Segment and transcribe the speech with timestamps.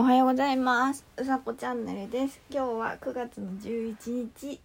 [0.00, 1.04] おはようございます。
[1.18, 2.40] うさこチャンネルです。
[2.50, 4.58] 今日は9月の11日。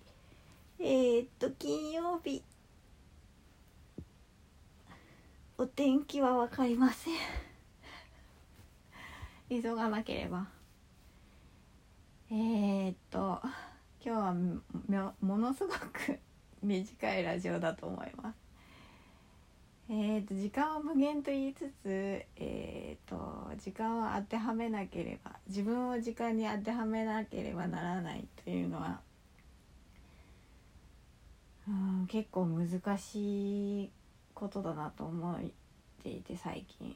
[0.79, 2.41] えー、っと、金曜日。
[5.57, 7.15] お天気はわかりません。
[9.61, 10.47] 急がなければ。
[12.31, 13.41] えー、っと、
[14.01, 16.17] 今日はものすごく
[16.63, 18.37] 短いラジオだと思います。
[19.89, 22.94] えー、と時間を無限と言いつつ、えー、
[23.57, 28.99] 時間を当てはめなければ自分を時間に当てはめなければならないというのは
[31.67, 33.91] うん結構難しい
[34.33, 35.39] ことだなと思っ
[36.03, 36.95] ていて最近。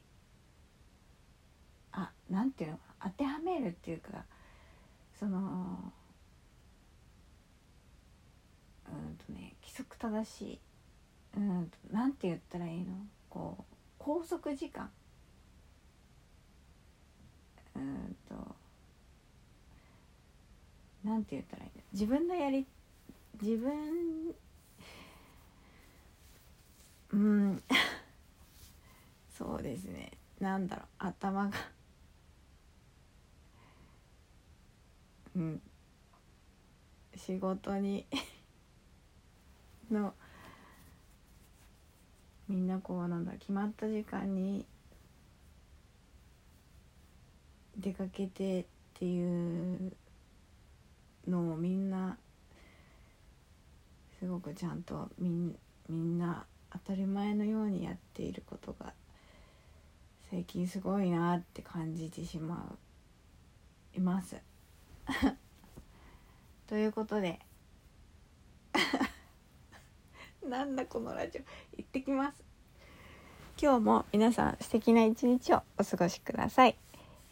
[1.92, 4.24] あなんていうの当てはめるっていうか
[5.20, 5.40] その
[8.88, 10.60] うんとね規則正しい。
[11.38, 12.94] うんなんて言ったらいいの？
[13.30, 13.64] こう
[14.04, 14.90] 拘束時間
[17.76, 18.56] うんと
[21.20, 22.66] なんて言ったらいいの自分のやり
[23.42, 24.34] 自分
[27.12, 27.64] うん。
[29.36, 30.12] そうですね。
[30.40, 30.86] なんだろう。
[31.00, 31.58] 頭が。
[35.36, 35.62] うん。
[37.16, 38.06] 仕事に。
[39.90, 40.14] の。
[42.48, 44.66] みんなこうなんだ決まった時間に。
[47.76, 49.94] 出かけてっていう
[51.28, 52.18] のをみんな
[54.20, 55.56] すごくちゃんとみん
[55.88, 58.94] みんな当たり前のようにやっていることが
[60.30, 62.70] 最近すごいなって感じてしま
[63.96, 64.38] ういます。
[66.68, 67.40] ということで。
[70.48, 71.42] なんだこのラジオ。
[71.78, 72.44] 行ってきます。
[73.62, 76.78] 今日も皆さん素敵な一日をお過ごしください。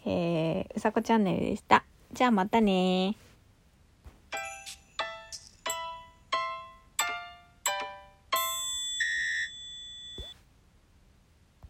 [0.05, 1.85] えー、うさこチャンネルでした。
[2.11, 3.15] じゃあまたね